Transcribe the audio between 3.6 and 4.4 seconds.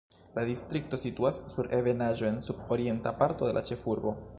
la ĉefurbo.